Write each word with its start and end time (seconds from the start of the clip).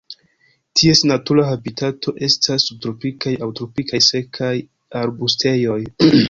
Ties 0.79 1.01
natura 1.09 1.43
habitato 1.49 2.13
estas 2.29 2.65
subtropikaj 2.71 3.35
aŭ 3.47 3.51
tropikaj 3.61 4.01
sekaj 4.09 4.51
arbustejoj. 5.03 5.79